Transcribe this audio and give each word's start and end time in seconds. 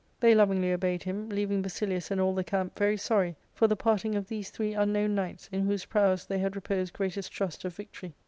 They 0.19 0.33
lovingly" 0.33 0.73
obeyed 0.73 1.03
him, 1.03 1.29
leaving 1.29 1.61
Basilius 1.61 2.09
and 2.09 2.19
all 2.19 2.33
the 2.33 2.43
camp 2.43 2.75
very 2.75 2.97
sorry 2.97 3.35
for 3.53 3.67
the 3.67 3.75
parting 3.75 4.15
of 4.15 4.29
these 4.29 4.49
three 4.49 4.73
unknown 4.73 5.13
knights, 5.13 5.47
in 5.51 5.61
whose 5.67 5.85
prowess 5.85 6.25
they 6.25 6.39
had 6.39 6.55
reposed 6.55 6.93
greatest 6.93 7.31
trust 7.31 7.65
of 7.65 7.75
victory. 7.75 8.15